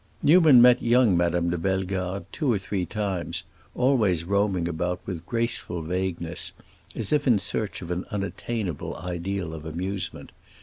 Newman 0.23 0.63
met 0.63 0.81
young 0.81 1.15
Madame 1.15 1.51
de 1.51 1.59
Bellegarde 1.59 2.25
two 2.31 2.51
or 2.51 2.57
three 2.57 2.87
times, 2.87 3.43
always 3.75 4.23
roaming 4.23 4.67
about 4.67 4.99
with 5.05 5.23
graceful 5.27 5.83
vagueness, 5.83 6.53
as 6.95 7.13
if 7.13 7.27
in 7.27 7.37
search 7.37 7.83
of 7.83 7.91
an 7.91 8.03
unattainable 8.09 8.95
ideal 8.97 9.53
of 9.53 9.63
amusement. 9.63 10.31